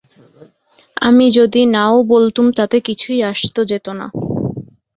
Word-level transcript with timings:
আমি 1.01 1.25
যদি 1.37 1.61
নাও 1.75 1.95
বলতুম 2.13 2.45
তাতে 2.57 2.77
কিছুই 2.87 3.19
আসত 3.31 3.55
যেত 3.71 3.87
না। 3.99 4.07